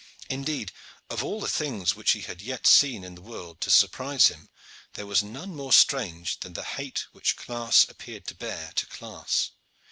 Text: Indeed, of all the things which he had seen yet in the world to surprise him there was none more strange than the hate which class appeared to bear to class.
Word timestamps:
Indeed, 0.31 0.71
of 1.11 1.23
all 1.23 1.39
the 1.39 1.47
things 1.47 1.93
which 1.95 2.13
he 2.13 2.21
had 2.21 2.41
seen 2.65 3.03
yet 3.03 3.07
in 3.07 3.13
the 3.13 3.21
world 3.21 3.61
to 3.61 3.69
surprise 3.69 4.29
him 4.29 4.49
there 4.93 5.05
was 5.05 5.21
none 5.21 5.53
more 5.55 5.71
strange 5.71 6.39
than 6.39 6.53
the 6.53 6.63
hate 6.63 7.05
which 7.11 7.35
class 7.35 7.83
appeared 7.87 8.25
to 8.25 8.33
bear 8.33 8.71
to 8.77 8.87
class. 8.87 9.51